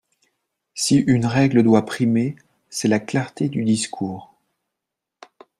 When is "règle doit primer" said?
1.27-2.35